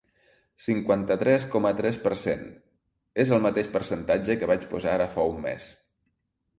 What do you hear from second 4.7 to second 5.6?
posar ara fa un